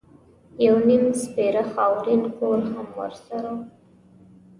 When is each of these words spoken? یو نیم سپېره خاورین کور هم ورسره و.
یو 0.65 0.75
نیم 0.87 1.03
سپېره 1.21 1.63
خاورین 1.73 2.23
کور 2.37 2.59
هم 2.71 2.87
ورسره 2.99 3.49
و. 3.55 3.57